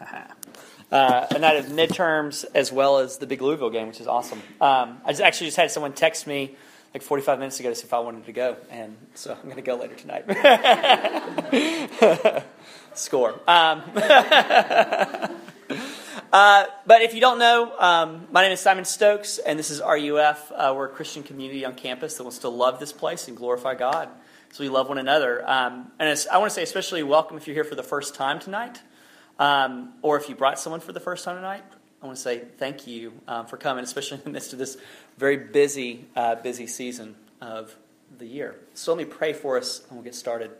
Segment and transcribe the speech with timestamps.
[0.92, 4.40] uh, a night of midterms as well as the big Louisville game, which is awesome.
[4.60, 6.56] Um, I just actually just had someone text me
[6.94, 9.56] like 45 minutes ago to see if I wanted to go, and so I'm going
[9.56, 10.24] to go later tonight.
[12.94, 13.34] Score.
[13.46, 13.82] Um,
[16.32, 19.80] uh, but if you don't know, um, my name is Simon Stokes, and this is
[19.80, 20.50] RUF.
[20.54, 23.74] Uh, we're a Christian community on campus that wants to love this place and glorify
[23.74, 24.08] God.
[24.52, 25.48] So we love one another.
[25.48, 28.38] Um, and I want to say, especially welcome if you're here for the first time
[28.40, 28.80] tonight,
[29.38, 31.62] um, or if you brought someone for the first time tonight.
[32.02, 34.76] I want to say thank you um, for coming, especially in the midst of this
[35.16, 37.74] very busy, uh, busy season of
[38.16, 38.56] the year.
[38.74, 40.50] So let me pray for us, and we'll get started.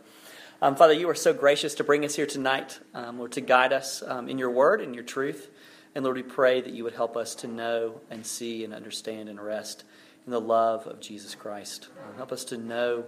[0.60, 3.72] Um, Father, you are so gracious to bring us here tonight, um, Lord, to guide
[3.72, 5.48] us um, in your word and your truth.
[5.94, 9.28] And Lord, we pray that you would help us to know and see and understand
[9.28, 9.84] and rest
[10.26, 11.88] in the love of Jesus Christ.
[12.16, 13.04] help us to know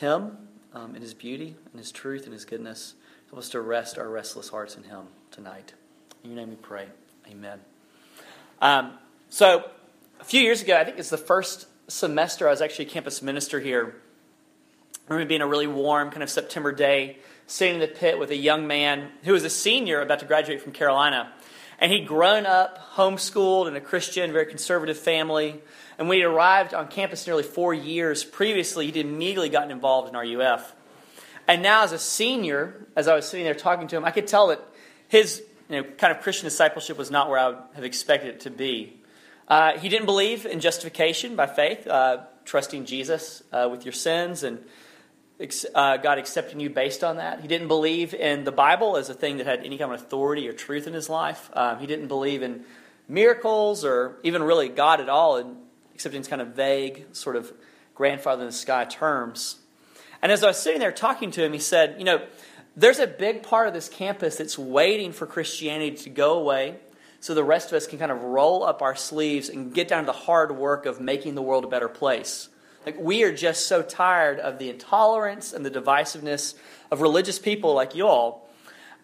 [0.00, 0.36] him
[0.72, 2.94] um, in His beauty and His truth and His goodness.
[3.30, 5.72] Help us to rest our restless hearts in Him tonight.
[6.24, 6.86] In your name we pray.
[7.30, 7.60] Amen.
[8.60, 8.94] Um,
[9.28, 9.70] so,
[10.18, 13.22] a few years ago, I think it's the first semester I was actually a campus
[13.22, 13.94] minister here.
[15.08, 18.30] I remember being a really warm kind of September day, sitting in the pit with
[18.30, 21.32] a young man who was a senior about to graduate from Carolina.
[21.78, 25.62] And he'd grown up, homeschooled in a Christian, very conservative family.
[25.98, 30.16] And when he arrived on campus nearly four years previously, he'd immediately gotten involved in
[30.16, 30.74] RUF.
[31.50, 34.28] And now, as a senior, as I was sitting there talking to him, I could
[34.28, 34.64] tell that
[35.08, 38.40] his you know, kind of Christian discipleship was not where I would have expected it
[38.42, 39.00] to be.
[39.48, 44.44] Uh, he didn't believe in justification by faith, uh, trusting Jesus uh, with your sins
[44.44, 44.60] and
[45.74, 47.40] uh, God accepting you based on that.
[47.40, 50.48] He didn't believe in the Bible as a thing that had any kind of authority
[50.48, 51.50] or truth in his life.
[51.52, 52.62] Um, he didn't believe in
[53.08, 55.56] miracles or even really God at all,
[55.96, 57.52] except in kind of vague, sort of
[57.96, 59.59] grandfather in the sky terms.
[60.22, 62.26] And as I was sitting there talking to him, he said, You know,
[62.76, 66.76] there's a big part of this campus that's waiting for Christianity to go away
[67.20, 70.04] so the rest of us can kind of roll up our sleeves and get down
[70.04, 72.48] to the hard work of making the world a better place.
[72.86, 76.54] Like, we are just so tired of the intolerance and the divisiveness
[76.90, 78.48] of religious people like you all.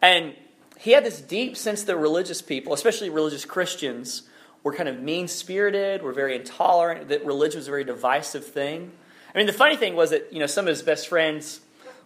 [0.01, 0.35] And
[0.79, 4.23] he had this deep sense that religious people, especially religious Christians,
[4.63, 8.93] were kind of mean spirited, were very intolerant, that religion was a very divisive thing.
[9.35, 11.61] I mean, the funny thing was that, you know, some of his best friends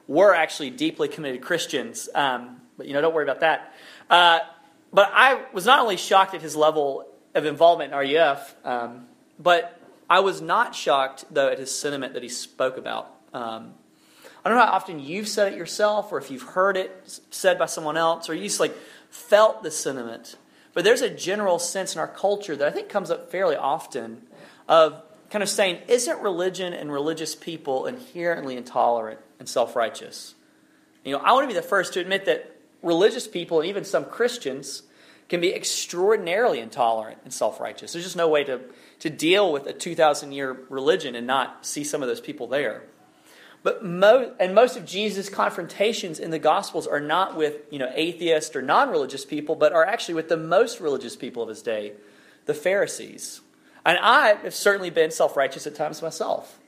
[0.08, 2.08] were actually deeply committed Christians.
[2.14, 3.74] Um, but, you know, don't worry about that.
[4.08, 4.40] Uh,
[4.92, 9.06] but I was not only shocked at his level of involvement in RUF, um,
[9.38, 13.14] but I was not shocked, though, at his sentiment that he spoke about.
[13.32, 13.74] Um,
[14.44, 17.58] I don't know how often you've said it yourself, or if you've heard it said
[17.58, 18.74] by someone else, or you just like
[19.10, 20.36] felt the sentiment.
[20.72, 24.22] But there's a general sense in our culture that I think comes up fairly often
[24.68, 30.34] of kind of saying, isn't religion and religious people inherently intolerant and self righteous?
[31.04, 33.84] You know, I want to be the first to admit that religious people and even
[33.84, 34.82] some Christians
[35.28, 37.92] can be extraordinarily intolerant and self righteous.
[37.92, 38.60] There's just no way to,
[38.98, 42.82] to deal with a 2,000 year religion and not see some of those people there.
[43.62, 48.56] But and most of Jesus' confrontations in the Gospels are not with you know atheist
[48.56, 51.92] or non-religious people, but are actually with the most religious people of his day,
[52.46, 53.42] the Pharisees.
[53.84, 56.58] And I have certainly been self-righteous at times myself.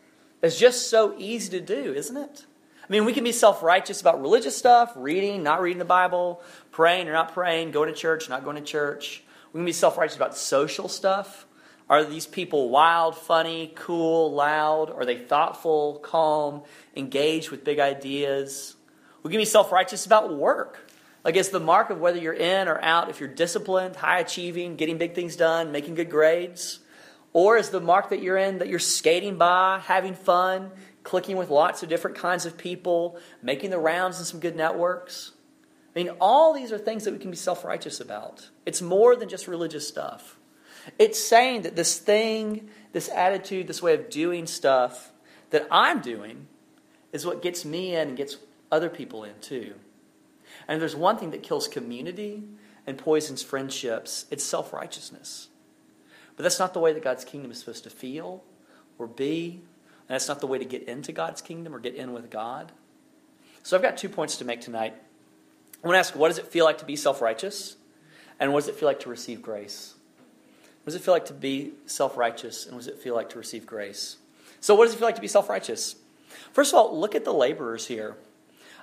[0.42, 2.46] It's just so easy to do, isn't it?
[2.82, 7.08] I mean, we can be self-righteous about religious stuff, reading, not reading the Bible, praying
[7.08, 9.22] or not praying, going to church, not going to church.
[9.52, 11.46] We can be self-righteous about social stuff.
[11.88, 14.90] Are these people wild, funny, cool, loud?
[14.90, 16.62] Are they thoughtful, calm,
[16.96, 18.76] engaged with big ideas?
[19.22, 20.90] We can be self righteous about work.
[21.24, 24.76] Like it's the mark of whether you're in or out, if you're disciplined, high achieving,
[24.76, 26.80] getting big things done, making good grades.
[27.32, 30.70] Or is the mark that you're in that you're skating by, having fun,
[31.02, 35.32] clicking with lots of different kinds of people, making the rounds in some good networks?
[35.94, 38.50] I mean, all these are things that we can be self righteous about.
[38.66, 40.38] It's more than just religious stuff.
[40.98, 45.12] It's saying that this thing, this attitude, this way of doing stuff
[45.50, 46.48] that I'm doing
[47.12, 48.38] is what gets me in and gets
[48.70, 49.74] other people in too.
[50.66, 52.42] And there's one thing that kills community
[52.86, 55.48] and poisons friendships, it's self righteousness.
[56.36, 58.42] But that's not the way that God's kingdom is supposed to feel
[58.98, 59.60] or be.
[60.08, 62.72] And that's not the way to get into God's kingdom or get in with God.
[63.62, 64.94] So I've got two points to make tonight.
[65.82, 67.76] I want to ask what does it feel like to be self righteous?
[68.40, 69.94] And what does it feel like to receive grace?
[70.82, 72.66] What does it feel like to be self righteous?
[72.66, 74.16] And what does it feel like to receive grace?
[74.60, 75.96] So, what does it feel like to be self righteous?
[76.52, 78.16] First of all, look at the laborers here.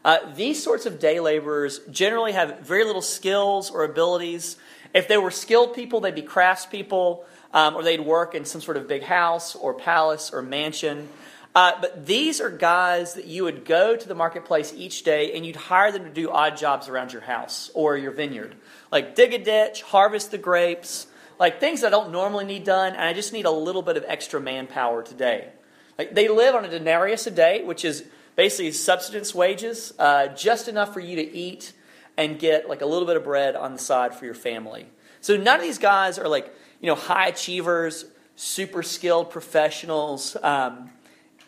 [0.03, 4.57] Uh, these sorts of day laborers generally have very little skills or abilities.
[4.93, 7.23] If they were skilled people, they'd be craftspeople,
[7.53, 11.09] um, or they'd work in some sort of big house or palace or mansion.
[11.55, 15.45] Uh, but these are guys that you would go to the marketplace each day and
[15.45, 18.55] you'd hire them to do odd jobs around your house or your vineyard.
[18.91, 21.07] Like dig a ditch, harvest the grapes,
[21.39, 24.05] like things I don't normally need done, and I just need a little bit of
[24.07, 25.49] extra manpower today.
[25.97, 28.05] Like they live on a denarius a day, which is
[28.39, 31.73] basically subsistence wages, uh, just enough for you to eat
[32.15, 34.85] and get like a little bit of bread on the side for your family.
[35.19, 36.49] So none of these guys are like
[36.79, 38.05] you know high achievers,
[38.37, 40.37] super skilled professionals.
[40.41, 40.89] Um,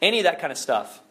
[0.02, 1.02] any of that kind of stuff.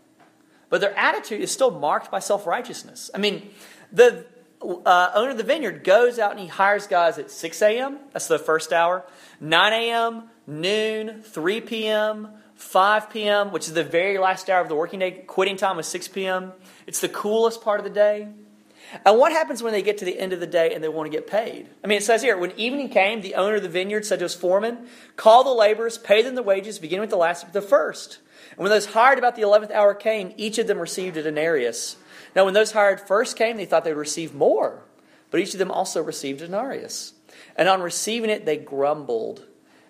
[0.68, 3.10] But their attitude is still marked by self righteousness.
[3.14, 3.48] I mean,
[3.90, 4.26] the
[4.60, 8.28] uh, owner of the vineyard goes out and he hires guys at 6 a.m., that's
[8.28, 9.06] the first hour,
[9.40, 12.28] 9 a.m., noon, 3 p.m.,
[12.60, 15.12] 5 p.m., which is the very last hour of the working day.
[15.26, 16.52] Quitting time is 6 p.m.
[16.86, 18.28] It's the coolest part of the day.
[19.04, 21.10] And what happens when they get to the end of the day and they want
[21.10, 21.68] to get paid?
[21.82, 24.24] I mean, it says here, when evening came, the owner of the vineyard said to
[24.24, 27.62] his foreman, Call the laborers, pay them the wages, beginning with the last with the
[27.62, 28.18] first.
[28.50, 31.96] And when those hired about the eleventh hour came, each of them received a denarius.
[32.34, 34.82] Now, when those hired first came, they thought they would receive more,
[35.30, 37.14] but each of them also received a denarius.
[37.56, 39.46] And on receiving it, they grumbled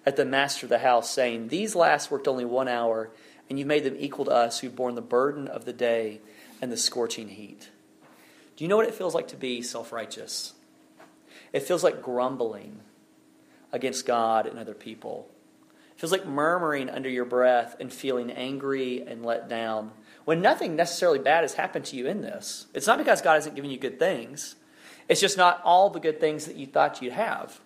[0.06, 3.11] at the master of the house, saying, These last worked only one hour,
[3.49, 6.20] and you made them equal to us who've borne the burden of the day
[6.62, 7.69] and the scorching heat.
[8.56, 10.52] Do you know what it feels like to be self righteous?
[11.52, 12.81] It feels like grumbling
[13.73, 15.29] against God and other people
[15.94, 19.93] It feels like murmuring under your breath and feeling angry and let down
[20.25, 22.67] when nothing necessarily bad has happened to you in this.
[22.75, 24.56] It's not because God hasn't given you good things,
[25.08, 27.61] it's just not all the good things that you thought you'd have.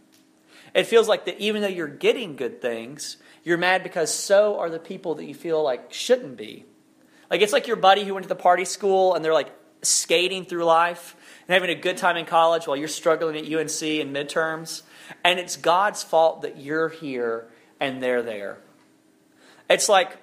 [0.74, 4.68] It feels like that even though you're getting good things, you're mad because so are
[4.68, 6.64] the people that you feel like shouldn't be.
[7.30, 10.44] Like it's like your buddy who went to the party school and they're like skating
[10.44, 11.16] through life
[11.46, 14.82] and having a good time in college while you're struggling at UNC in midterms.
[15.22, 17.48] And it's God's fault that you're here
[17.80, 18.58] and they're there.
[19.68, 20.16] It's like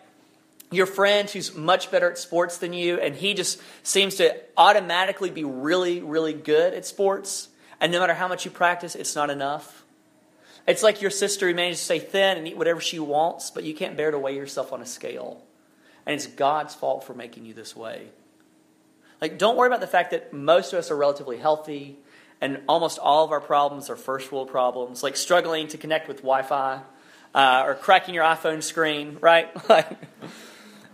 [0.71, 5.30] your friend who's much better at sports than you, and he just seems to automatically
[5.30, 7.50] be really, really good at sports.
[7.80, 9.81] And no matter how much you practice, it's not enough.
[10.68, 13.63] It's like your sister who manages to stay thin and eat whatever she wants, but
[13.63, 15.42] you can't bear to weigh yourself on a scale.
[16.06, 18.10] And it's God's fault for making you this way.
[19.19, 21.98] Like, don't worry about the fact that most of us are relatively healthy,
[22.40, 26.18] and almost all of our problems are first world problems, like struggling to connect with
[26.18, 26.81] Wi Fi
[27.34, 29.50] uh, or cracking your iPhone screen, right?
[29.69, 29.90] like,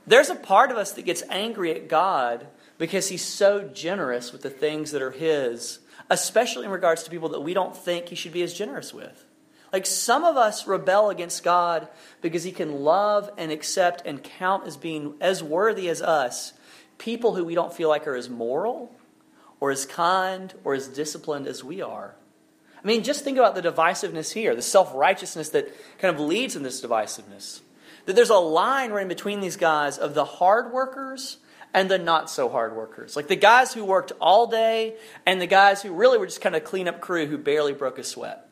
[0.05, 2.47] there's a part of us that gets angry at God
[2.77, 5.79] because He's so generous with the things that are His,
[6.09, 9.26] especially in regards to people that we don't think He should be as generous with.
[9.73, 11.87] Like some of us rebel against God
[12.21, 16.53] because He can love and accept and count as being as worthy as us
[16.97, 18.91] people who we don't feel like are as moral
[19.59, 22.15] or as kind or as disciplined as we are.
[22.83, 25.67] I mean, just think about the divisiveness here, the self righteousness that
[25.99, 27.61] kind of leads in this divisiveness.
[28.05, 31.37] That there's a line right in between these guys of the hard workers
[31.73, 33.15] and the not so hard workers.
[33.15, 36.55] Like the guys who worked all day and the guys who really were just kind
[36.55, 38.46] of cleanup crew who barely broke a sweat.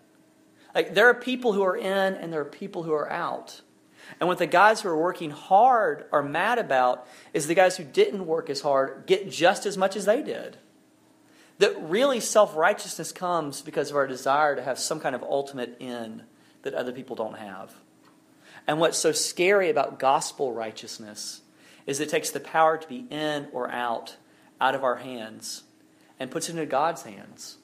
[0.75, 3.61] Like there are people who are in and there are people who are out.
[4.19, 7.83] And what the guys who are working hard are mad about is the guys who
[7.83, 10.57] didn't work as hard get just as much as they did.
[11.57, 15.77] That really self righteousness comes because of our desire to have some kind of ultimate
[15.79, 16.23] end
[16.63, 17.73] that other people don't have.
[18.67, 21.41] And what's so scary about gospel righteousness
[21.85, 24.17] is it takes the power to be in or out,
[24.59, 25.63] out of our hands,
[26.19, 27.57] and puts it into God's hands.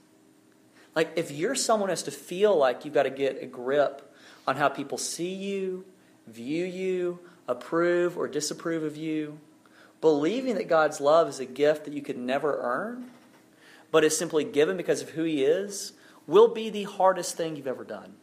[0.96, 4.14] Like, if you're someone who has to feel like you've got to get a grip
[4.48, 5.86] on how people see you,
[6.28, 9.40] view you, approve or disapprove of you,
[10.02, 13.12] believing that God's love is a gift that you could never earn,
[13.92, 15.94] but is simply given because of who he is,
[16.28, 18.14] will be the hardest thing you've ever done.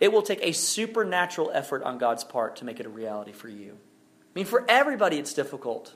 [0.00, 3.48] It will take a supernatural effort on God's part to make it a reality for
[3.48, 3.72] you.
[3.72, 5.94] I mean, for everybody, it's difficult.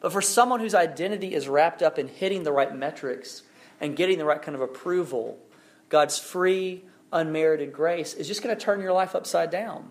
[0.00, 3.42] But for someone whose identity is wrapped up in hitting the right metrics
[3.80, 5.38] and getting the right kind of approval,
[5.88, 9.88] God's free, unmerited grace is just going to turn your life upside down.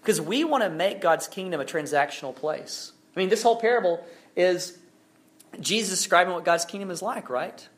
[0.00, 2.92] Because we want to make God's kingdom a transactional place.
[3.14, 4.04] I mean, this whole parable
[4.36, 4.78] is
[5.58, 7.68] Jesus describing what God's kingdom is like, right?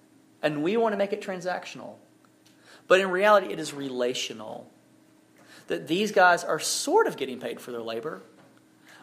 [0.43, 1.95] And we want to make it transactional.
[2.87, 4.71] But in reality, it is relational.
[5.69, 8.23] That these guys are sort of getting paid for their labor,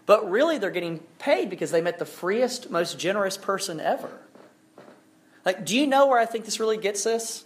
[0.06, 4.20] but really they're getting paid because they met the freest, most generous person ever.
[5.50, 7.44] Like, do you know where I think this really gets us?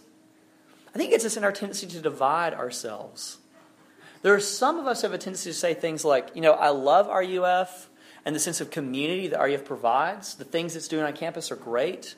[0.94, 3.38] I think it gets us in our tendency to divide ourselves.
[4.20, 6.52] There are some of us who have a tendency to say things like, you know,
[6.52, 7.88] I love RUF,
[8.26, 10.34] and the sense of community that RUF provides.
[10.34, 12.14] The things it's doing on campus are great,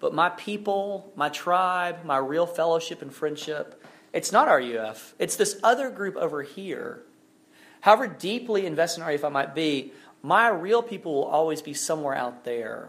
[0.00, 3.80] but my people, my tribe, my real fellowship and friendship,
[4.12, 5.14] it's not RUF.
[5.20, 7.04] It's this other group over here.
[7.82, 12.16] However deeply invested in RUF I might be, my real people will always be somewhere
[12.16, 12.88] out there.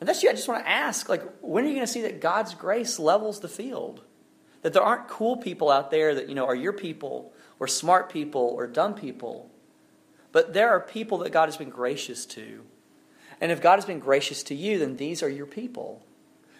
[0.00, 0.30] And that's you.
[0.30, 2.98] I just want to ask, like, when are you going to see that God's grace
[2.98, 4.02] levels the field?
[4.62, 8.10] That there aren't cool people out there that, you know, are your people, or smart
[8.10, 9.50] people, or dumb people.
[10.32, 12.64] But there are people that God has been gracious to.
[13.40, 16.04] And if God has been gracious to you, then these are your people.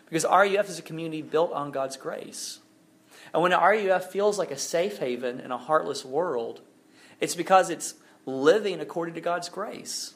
[0.06, 2.60] Because RUF is a community built on God's grace.
[3.32, 6.60] And when RUF feels like a safe haven in a heartless world,
[7.20, 7.94] it's because it's
[8.26, 10.14] living according to God's grace.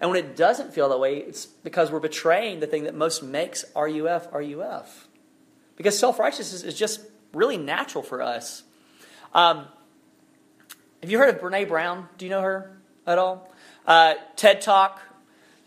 [0.00, 3.22] And when it doesn't feel that way, it's because we're betraying the thing that most
[3.22, 5.08] makes RUF RUF.
[5.76, 7.00] Because self righteousness is just
[7.32, 8.62] really natural for us.
[9.32, 9.66] Um,
[11.02, 12.08] have you heard of Brene Brown?
[12.18, 12.76] Do you know her
[13.06, 13.52] at all?
[13.86, 15.00] Uh, TED Talk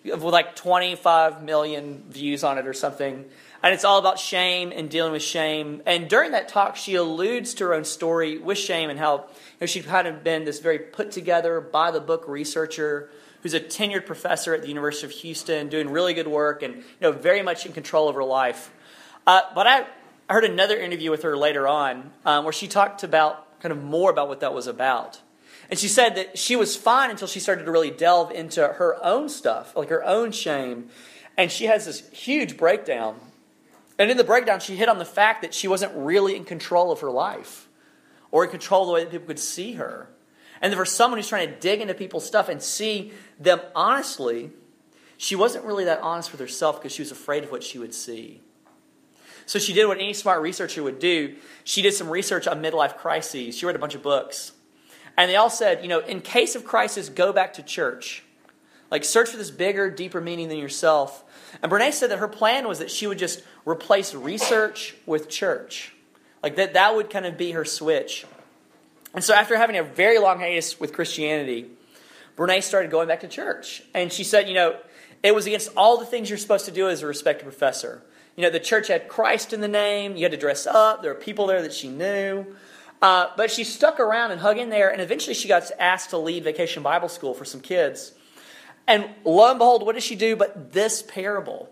[0.04, 3.26] with like 25 million views on it or something.
[3.64, 5.82] And it's all about shame and dealing with shame.
[5.86, 9.26] And during that talk, she alludes to her own story with shame and how you
[9.62, 13.10] know, she'd kind of been this very put together, by the book researcher
[13.48, 16.84] who's a tenured professor at the University of Houston, doing really good work and you
[17.00, 18.74] know, very much in control of her life.
[19.26, 19.88] Uh, but I,
[20.28, 23.82] I heard another interview with her later on um, where she talked about kind of
[23.82, 25.22] more about what that was about.
[25.70, 28.98] And she said that she was fine until she started to really delve into her
[29.02, 30.90] own stuff, like her own shame.
[31.38, 33.18] And she has this huge breakdown.
[33.98, 36.92] And in the breakdown, she hit on the fact that she wasn't really in control
[36.92, 37.70] of her life
[38.30, 40.10] or in control of the way that people could see her.
[40.62, 44.52] And for someone who's trying to dig into people's stuff and see them honestly,
[45.18, 47.94] she wasn't really that honest with herself because she was afraid of what she would
[47.94, 48.42] see.
[49.46, 51.36] So she did what any smart researcher would do.
[51.64, 53.58] She did some research on midlife crises.
[53.58, 54.52] She read a bunch of books.
[55.16, 58.24] And they all said, you know, in case of crisis, go back to church.
[58.92, 61.24] Like, search for this bigger, deeper meaning than yourself.
[61.62, 65.94] And Brene said that her plan was that she would just replace research with church.
[66.44, 68.26] Like, that, that would kind of be her switch.
[69.18, 71.66] And so, after having a very long hiatus with Christianity,
[72.38, 73.82] Brene started going back to church.
[73.96, 74.78] And she said, you know,
[75.24, 78.04] it was against all the things you're supposed to do as a respected professor.
[78.36, 81.12] You know, the church had Christ in the name, you had to dress up, there
[81.12, 82.46] were people there that she knew.
[83.02, 86.20] Uh, but she stuck around and hung in there, and eventually she got asked to
[86.20, 88.14] lead vacation Bible school for some kids.
[88.86, 91.72] And lo and behold, what did she do but this parable?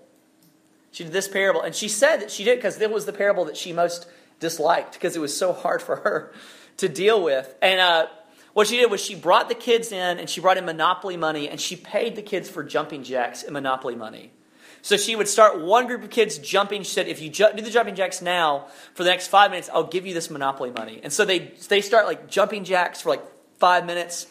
[0.89, 1.61] She did this parable.
[1.61, 4.07] And she said that she did because it was the parable that she most
[4.39, 6.33] disliked because it was so hard for her
[6.77, 7.53] to deal with.
[7.61, 8.07] And uh,
[8.53, 11.49] what she did was she brought the kids in and she brought in Monopoly money
[11.49, 14.31] and she paid the kids for jumping jacks in Monopoly money.
[14.81, 16.83] So she would start one group of kids jumping.
[16.83, 19.67] She said, if you ju- do the jumping jacks now for the next five minutes,
[19.73, 20.99] I'll give you this Monopoly money.
[21.01, 23.23] And so they, they start like jumping jacks for like
[23.57, 24.27] five minutes.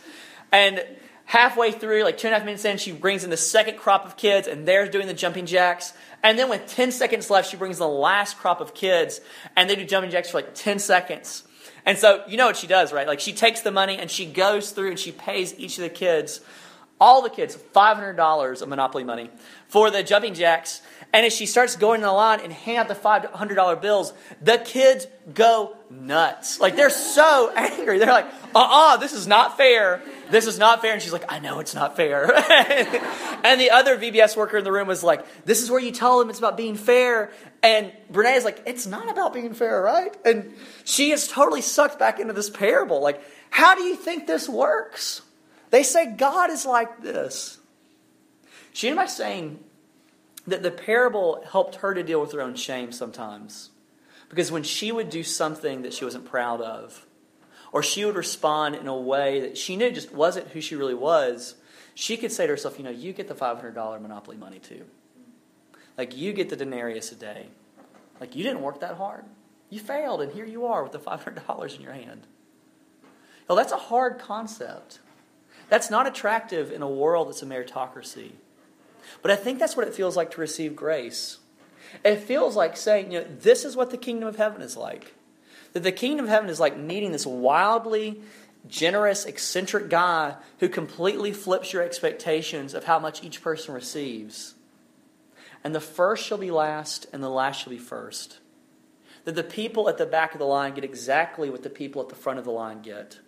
[0.53, 0.85] And
[1.25, 4.07] halfway through, like two and a half minutes in, she brings in the second crop
[4.07, 5.93] of kids and they're doing the jumping jacks.
[6.23, 9.21] And then with 10 seconds left, she brings the last crop of kids
[9.57, 11.43] and they do jumping jacks for like 10 seconds.
[11.87, 13.07] And so you know what she does, right?
[13.07, 15.91] Like she takes the money and she goes through and she pays each of the
[15.91, 16.41] kids
[17.01, 19.31] all the kids $500 of Monopoly money
[19.69, 20.81] for the jumping jacks.
[21.13, 24.59] And as she starts going in the line and hand out the $500 bills, the
[24.59, 26.61] kids go nuts.
[26.61, 27.99] Like they're so angry.
[27.99, 30.03] They're like, uh uh-uh, uh this is not fair.
[30.31, 30.93] This is not fair.
[30.93, 32.25] And she's like, I know it's not fair.
[33.45, 36.19] and the other VBS worker in the room was like, This is where you tell
[36.19, 37.31] them it's about being fair.
[37.65, 40.15] And Brene is like, It's not about being fair, right?
[40.23, 40.55] And
[40.85, 43.01] she is totally sucked back into this parable.
[43.01, 45.23] Like, how do you think this works?
[45.71, 47.59] They say God is like this.
[48.75, 49.61] She ended by saying
[50.47, 53.71] that the parable helped her to deal with her own shame sometimes.
[54.29, 57.07] Because when she would do something that she wasn't proud of,
[57.73, 60.95] or she would respond in a way that she knew just wasn't who she really
[60.95, 61.55] was,
[61.95, 64.85] she could say to herself, you know, you get the $500 Monopoly money too.
[65.97, 67.47] Like, you get the denarius a day.
[68.21, 69.25] Like, you didn't work that hard.
[69.71, 72.27] You failed, and here you are with the $500 in your hand.
[73.49, 75.01] Well, that's a hard concept.
[75.69, 78.33] That's not attractive in a world that's a meritocracy.
[79.23, 81.39] But I think that's what it feels like to receive grace.
[82.05, 85.15] It feels like saying, you know, this is what the kingdom of heaven is like.
[85.73, 88.23] That the kingdom of heaven is like meeting this wildly
[88.67, 94.55] generous, eccentric guy who completely flips your expectations of how much each person receives.
[95.65, 98.39] And the first shall be last, and the last shall be first.
[99.25, 102.11] That the people at the back of the line get exactly what the people at
[102.11, 103.19] the front of the line get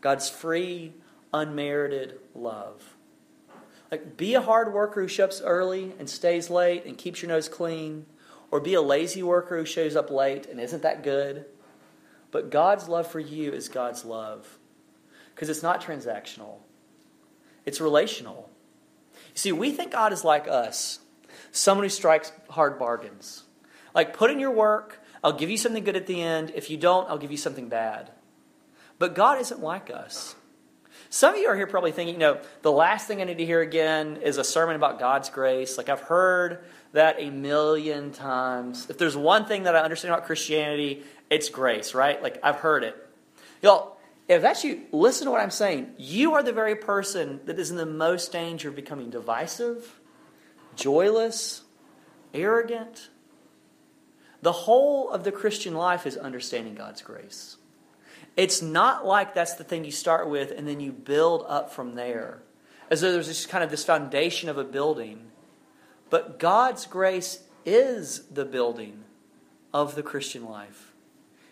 [0.00, 0.94] God's free,
[1.34, 2.96] unmerited love.
[3.90, 7.28] Like, be a hard worker who shows up early and stays late and keeps your
[7.28, 8.06] nose clean,
[8.50, 11.46] or be a lazy worker who shows up late and isn't that good.
[12.30, 14.58] But God's love for you is God's love
[15.34, 16.56] because it's not transactional,
[17.66, 18.50] it's relational.
[19.14, 21.00] You see, we think God is like us
[21.58, 23.44] someone who strikes hard bargains.
[23.94, 26.52] Like, put in your work, I'll give you something good at the end.
[26.54, 28.10] If you don't, I'll give you something bad.
[28.98, 30.34] But God isn't like us.
[31.10, 33.46] Some of you are here probably thinking, you know, the last thing I need to
[33.46, 35.78] hear again is a sermon about God's grace.
[35.78, 38.90] Like I've heard that a million times.
[38.90, 42.22] If there's one thing that I understand about Christianity, it's grace, right?
[42.22, 42.94] Like I've heard it.
[43.62, 43.96] Y'all,
[44.28, 45.94] if that's you, listen to what I'm saying.
[45.96, 50.00] You are the very person that is in the most danger of becoming divisive,
[50.78, 51.62] joyless,
[52.32, 53.10] arrogant.
[54.40, 57.56] The whole of the Christian life is understanding God's grace.
[58.36, 61.96] It's not like that's the thing you start with and then you build up from
[61.96, 62.40] there,
[62.88, 65.32] as though there's this kind of this foundation of a building.
[66.08, 69.02] But God's grace is the building
[69.74, 70.92] of the Christian life.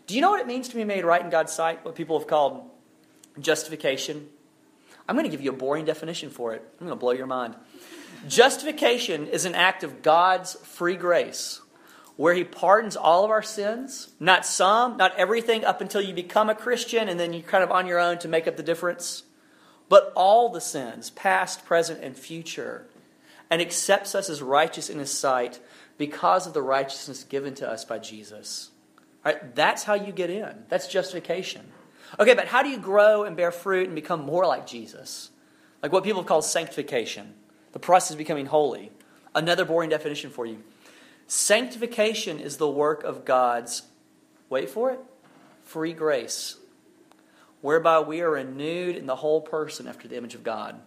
[0.06, 1.84] Do you know what it means to be made right in God's sight?
[1.84, 2.70] What people have called
[3.40, 4.28] justification?
[5.08, 6.62] I'm going to give you a boring definition for it.
[6.80, 7.56] I'm going to blow your mind.
[8.26, 11.60] Justification is an act of God's free grace
[12.16, 16.48] where he pardons all of our sins, not some, not everything up until you become
[16.48, 19.24] a Christian and then you're kind of on your own to make up the difference,
[19.88, 22.86] but all the sins, past, present, and future,
[23.50, 25.60] and accepts us as righteous in his sight
[25.98, 28.70] because of the righteousness given to us by Jesus.
[29.24, 30.64] All right, that's how you get in.
[30.68, 31.72] That's justification.
[32.18, 35.30] Okay, but how do you grow and bear fruit and become more like Jesus?
[35.82, 37.34] Like what people call sanctification,
[37.76, 38.90] the process of becoming holy.
[39.34, 40.62] Another boring definition for you
[41.26, 43.82] Sanctification is the work of God's,
[44.48, 45.00] wait for it,
[45.62, 46.56] free grace,
[47.60, 50.80] whereby we are renewed in the whole person after the image of God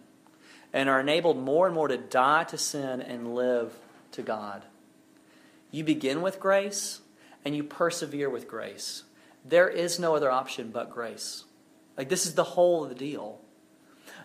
[0.72, 3.72] and are enabled more and more to die to sin and live
[4.10, 4.64] to God.
[5.70, 7.02] You begin with grace
[7.44, 9.04] and you persevere with grace.
[9.44, 11.44] There is no other option but grace.
[11.96, 13.40] Like, this is the whole of the deal.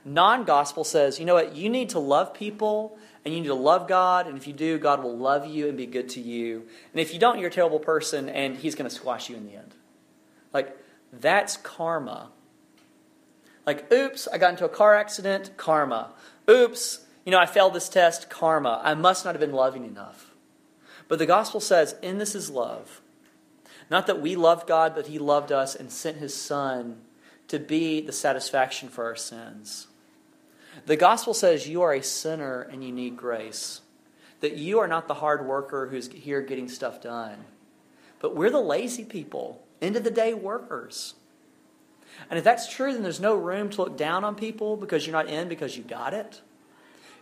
[0.06, 3.56] Non gospel says, you know what, you need to love people and you need to
[3.56, 6.68] love God, and if you do, God will love you and be good to you.
[6.94, 9.48] And if you don't, you're a terrible person, and He's going to squash you in
[9.48, 9.74] the end.
[10.54, 10.78] Like,
[11.12, 12.30] that's karma.
[13.66, 16.14] Like, oops, I got into a car accident, karma.
[16.48, 18.80] Oops, you know, I failed this test, karma.
[18.84, 20.36] I must not have been loving enough.
[21.08, 23.02] But the gospel says, in this is love.
[23.90, 27.02] Not that we loved God, but He loved us and sent His Son
[27.48, 29.88] to be the satisfaction for our sins.
[30.86, 33.82] The gospel says you are a sinner and you need grace.
[34.42, 37.46] That you are not the hard worker who's here getting stuff done.
[38.20, 41.16] But we're the lazy people, end of the day workers.
[42.30, 45.16] And if that's true, then there's no room to look down on people because you're
[45.16, 46.42] not in because you got it.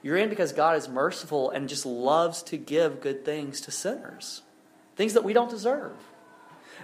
[0.01, 4.41] You're in because God is merciful and just loves to give good things to sinners,
[4.95, 5.93] things that we don't deserve.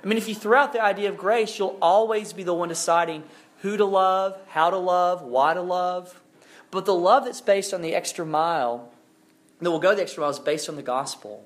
[0.01, 2.69] I mean, if you throw out the idea of grace, you'll always be the one
[2.69, 3.23] deciding
[3.61, 6.19] who to love, how to love, why to love.
[6.71, 8.91] But the love that's based on the extra mile,
[9.59, 11.43] that will go the extra mile, is based on the gospel.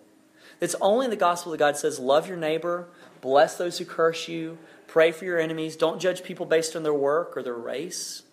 [0.59, 2.87] It's only in the gospel that God says, Love your neighbor,
[3.21, 4.57] bless those who curse you,
[4.87, 8.23] pray for your enemies, don't judge people based on their work or their race.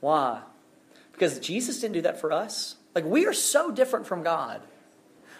[0.00, 0.40] Why?
[1.12, 2.76] Because Jesus didn't do that for us.
[2.94, 4.62] Like, we are so different from God.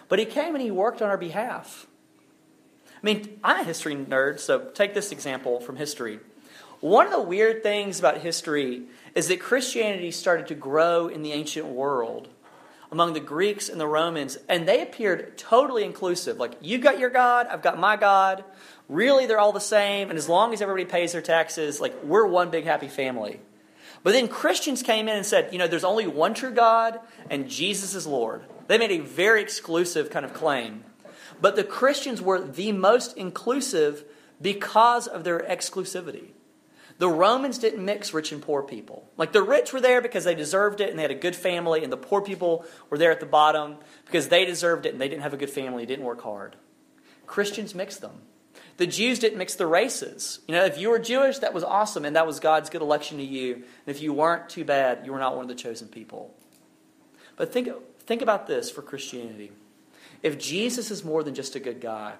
[0.07, 1.87] But He came and He worked on our behalf.
[3.01, 6.19] I mean, I'm a history nerd, so take this example from history.
[6.81, 8.83] One of the weird things about history
[9.15, 12.29] is that Christianity started to grow in the ancient world
[12.91, 16.37] among the Greeks and the Romans, and they appeared totally inclusive.
[16.37, 18.43] Like, you've got your God, I've got my God.
[18.89, 22.25] Really, they're all the same, and as long as everybody pays their taxes, like, we're
[22.25, 23.39] one big happy family.
[24.03, 27.49] But then Christians came in and said, you know, there's only one true God, and
[27.49, 28.41] Jesus is Lord.
[28.67, 30.83] They made a very exclusive kind of claim.
[31.39, 34.03] But the Christians were the most inclusive
[34.41, 36.29] because of their exclusivity.
[37.01, 39.09] The Romans didn't mix rich and poor people.
[39.17, 41.83] Like the rich were there because they deserved it and they had a good family,
[41.83, 45.09] and the poor people were there at the bottom because they deserved it and they
[45.09, 46.57] didn't have a good family, didn't work hard.
[47.25, 48.21] Christians mixed them.
[48.77, 50.41] The Jews didn't mix the races.
[50.47, 53.17] You know, if you were Jewish, that was awesome, and that was God's good election
[53.17, 53.55] to you.
[53.55, 56.35] And if you weren't, too bad, you were not one of the chosen people.
[57.35, 57.67] But think,
[58.01, 59.51] think about this for Christianity.
[60.21, 62.13] If Jesus is more than just a good guy,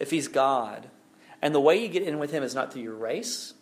[0.00, 0.88] if he's God,
[1.42, 3.52] and the way you get in with him is not through your race,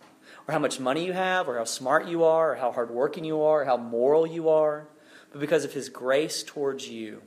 [0.46, 3.42] or how much money you have, or how smart you are, or how hardworking you
[3.42, 4.87] are, or how moral you are,
[5.33, 7.22] but because of His grace towards you,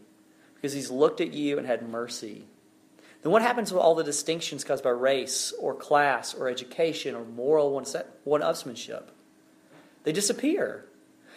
[0.56, 2.46] because He's looked at you and had mercy.
[3.24, 7.26] Then what happens with all the distinctions caused by race, or class, or education, or
[7.26, 7.86] moral one
[8.42, 9.06] upsmanship?
[10.04, 10.86] They disappear.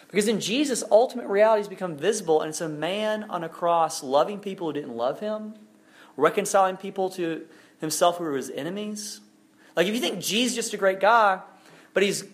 [0.08, 4.40] Because in Jesus, ultimate realities become visible, and it's a man on a cross loving
[4.40, 5.54] people who didn't love him,
[6.16, 7.46] reconciling people to
[7.80, 9.20] himself who were his enemies.
[9.76, 11.40] Like, if you think Jesus is just a great guy,
[11.92, 12.24] but he's,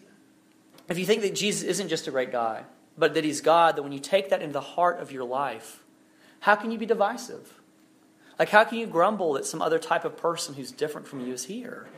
[0.89, 2.65] if you think that Jesus isn't just a great guy,
[2.99, 5.83] but that he's God, that when you take that into the heart of your life,
[6.41, 7.61] how can you be divisive?
[8.39, 11.33] Like, how can you grumble that some other type of person who's different from you
[11.33, 11.89] is here?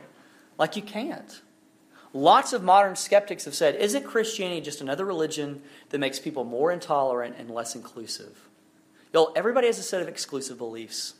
[0.57, 1.41] Like, you can't.
[2.13, 6.71] Lots of modern skeptics have said, isn't Christianity just another religion that makes people more
[6.71, 8.47] intolerant and less inclusive?
[9.13, 11.15] Y'all, everybody has a set of exclusive beliefs.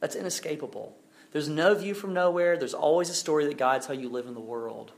[0.00, 0.96] That's inescapable.
[1.32, 2.56] There's no view from nowhere.
[2.56, 4.92] There's always a story that guides how you live in the world.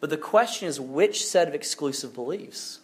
[0.00, 2.80] But the question is which set of exclusive beliefs,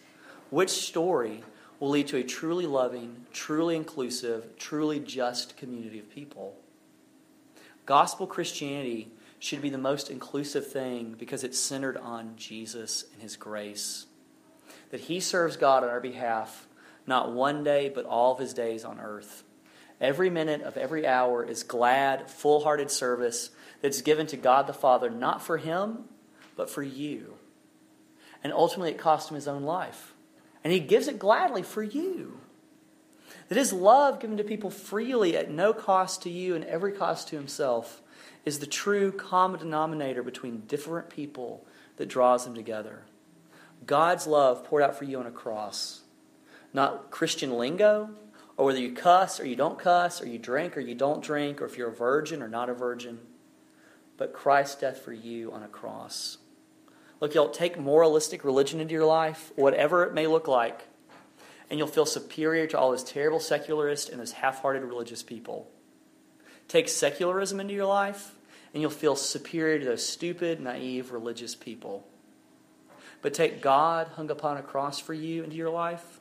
[0.49, 1.43] which story
[1.79, 6.55] will lead to a truly loving, truly inclusive, truly just community of people?
[7.85, 13.35] Gospel Christianity should be the most inclusive thing because it's centered on Jesus and His
[13.35, 14.07] grace.
[14.91, 16.67] That He serves God on our behalf,
[17.05, 19.43] not one day, but all of His days on earth.
[20.01, 23.51] Every minute of every hour is glad, full hearted service
[23.81, 26.05] that's given to God the Father, not for Him,
[26.55, 27.35] but for you.
[28.43, 30.13] And ultimately, it cost Him His own life.
[30.63, 32.39] And He gives it gladly for you.
[33.49, 37.27] That His love given to people freely at no cost to you and every cost
[37.29, 38.01] to Himself
[38.45, 41.65] is the true common denominator between different people
[41.97, 43.03] that draws them together.
[43.85, 46.01] God's love poured out for you on a cross.
[46.73, 48.09] Not Christian lingo,
[48.57, 51.61] or whether you cuss or you don't cuss, or you drink or you don't drink,
[51.61, 53.19] or if you're a virgin or not a virgin,
[54.17, 56.37] but Christ's death for you on a cross.
[57.21, 60.87] Look, y'all, take moralistic religion into your life, whatever it may look like,
[61.69, 65.69] and you'll feel superior to all those terrible secularists and those half hearted religious people.
[66.67, 68.35] Take secularism into your life,
[68.73, 72.05] and you'll feel superior to those stupid, naive religious people.
[73.21, 76.19] But take God hung upon a cross for you into your life,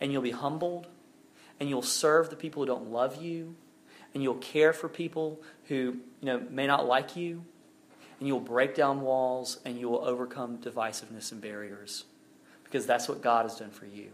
[0.00, 0.86] and you'll be humbled,
[1.60, 3.54] and you'll serve the people who don't love you,
[4.14, 7.44] and you'll care for people who you know may not like you,
[8.18, 12.04] and you'll break down walls, and you will overcome divisiveness and barriers,
[12.64, 14.10] because that's what God has done for you.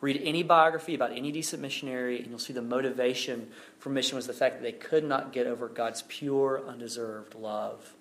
[0.00, 3.48] Read any biography about any decent missionary, and you'll see the motivation
[3.78, 7.94] for mission was the fact that they could not get over God's pure, undeserved love.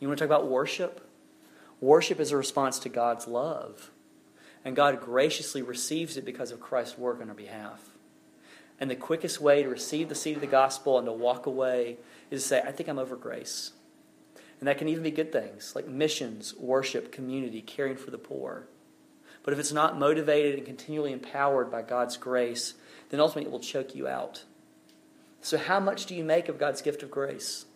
[0.00, 1.08] You want to talk about worship?
[1.80, 3.90] Worship is a response to God's love.
[4.64, 7.80] And God graciously receives it because of Christ's work on our behalf.
[8.78, 11.96] And the quickest way to receive the seed of the gospel and to walk away
[12.30, 13.72] is to say, I think I'm over grace.
[14.58, 18.66] And that can even be good things like missions, worship, community, caring for the poor.
[19.42, 22.74] But if it's not motivated and continually empowered by God's grace,
[23.10, 24.44] then ultimately it will choke you out.
[25.40, 27.66] So, how much do you make of God's gift of grace?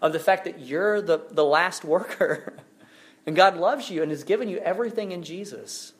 [0.00, 2.54] Of the fact that you're the, the last worker
[3.26, 5.92] and God loves you and has given you everything in Jesus.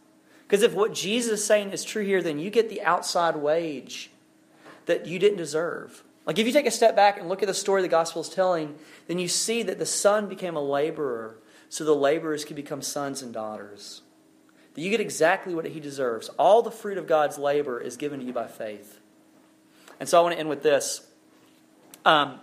[0.46, 4.10] Because if what Jesus is saying is true here, then you get the outside wage
[4.86, 6.02] that you didn't deserve.
[6.28, 8.28] Like if you take a step back and look at the story the gospel is
[8.28, 11.38] telling, then you see that the son became a laborer
[11.70, 14.02] so the laborers could become sons and daughters
[14.74, 16.28] that you get exactly what he deserves.
[16.38, 19.00] All the fruit of God's labor is given to you by faith.
[19.98, 21.04] And so I want to end with this.
[22.04, 22.38] Um,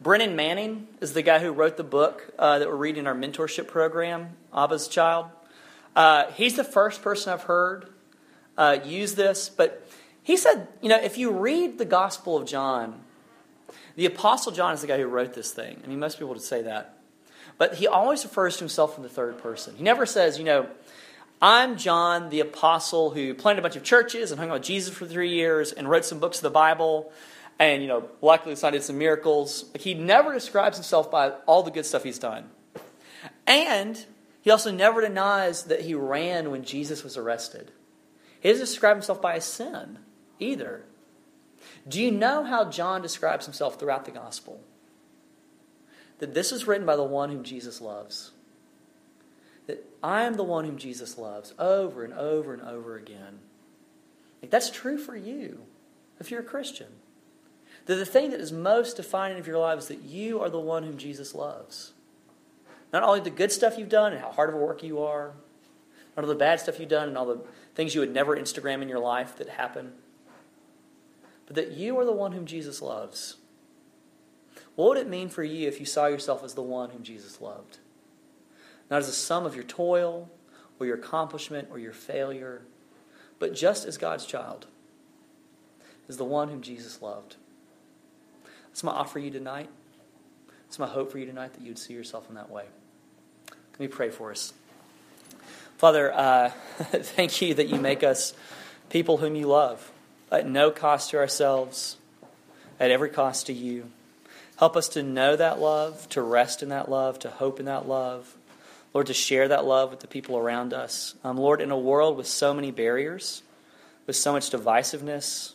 [0.00, 3.14] Brennan Manning is the guy who wrote the book uh, that we're reading in our
[3.16, 5.26] mentorship program, Abba's Child.
[5.94, 7.88] Uh, he's the first person I've heard
[8.56, 9.86] uh, use this, but
[10.22, 13.02] he said, you know, if you read the Gospel of John,
[13.98, 15.80] the Apostle John is the guy who wrote this thing.
[15.82, 17.00] I mean, most people would say that.
[17.58, 19.74] But he always refers to himself in the third person.
[19.74, 20.68] He never says, you know,
[21.42, 24.94] I'm John, the apostle who planted a bunch of churches and hung out with Jesus
[24.94, 27.10] for three years and wrote some books of the Bible
[27.58, 29.64] and, you know, luckily did some miracles.
[29.72, 32.50] Like, he never describes himself by all the good stuff he's done.
[33.48, 34.06] And
[34.42, 37.72] he also never denies that he ran when Jesus was arrested.
[38.38, 39.98] He doesn't describe himself by a sin
[40.38, 40.84] either.
[41.86, 44.60] Do you know how John describes himself throughout the gospel?
[46.18, 48.32] That this is written by the one whom Jesus loves
[49.68, 53.38] that I am the one whom Jesus loves over and over and over again.
[54.42, 55.60] Like that's true for you
[56.18, 56.88] if you're a Christian.
[57.86, 60.58] That the thing that is most defining of your life is that you are the
[60.58, 61.92] one whom Jesus loves.
[62.92, 65.34] Not only the good stuff you've done and how hard of a work you are,
[66.16, 67.40] not all the bad stuff you've done and all the
[67.74, 69.92] things you would never Instagram in your life that happen,
[71.48, 73.38] but that you are the one whom Jesus loves.
[74.76, 77.40] What would it mean for you if you saw yourself as the one whom Jesus
[77.40, 77.78] loved?
[78.90, 80.30] not as a sum of your toil
[80.78, 82.62] or your accomplishment or your failure,
[83.38, 84.66] but just as God's child,
[86.08, 87.36] as the one whom Jesus loved.
[88.68, 89.68] That's my offer you tonight.
[90.66, 92.64] It's my hope for you tonight that you'd see yourself in that way.
[93.72, 94.52] Let me pray for us.
[95.76, 98.34] Father, uh, thank you that you make us
[98.90, 99.92] people whom you love
[100.30, 101.96] at no cost to ourselves,
[102.78, 103.90] at every cost to you.
[104.56, 107.88] Help us to know that love, to rest in that love, to hope in that
[107.88, 108.36] love.
[108.94, 111.14] Lord, to share that love with the people around us.
[111.22, 113.42] Um, Lord, in a world with so many barriers,
[114.06, 115.52] with so much divisiveness,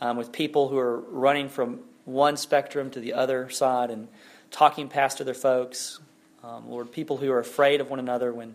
[0.00, 4.08] um, with people who are running from one spectrum to the other side and
[4.50, 5.98] talking past other folks,
[6.44, 8.54] Um, Lord, people who are afraid of one another when,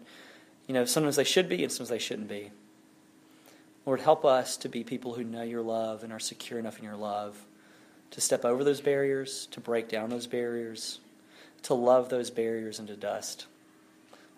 [0.66, 2.52] you know, sometimes they should be and sometimes they shouldn't be.
[3.86, 6.86] Lord, help us to be people who know your love and are secure enough in
[6.86, 7.36] your love
[8.12, 11.00] to step over those barriers, to break down those barriers,
[11.64, 13.46] to love those barriers into dust.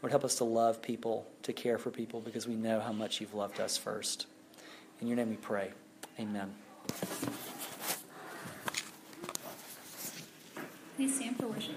[0.01, 3.19] Lord, help us to love people, to care for people, because we know how much
[3.19, 4.27] you've loved us first.
[5.01, 5.71] In your name we pray.
[6.19, 6.53] Amen.
[10.95, 11.75] Please stand for worship.